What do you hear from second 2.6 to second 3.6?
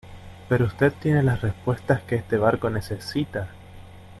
necesita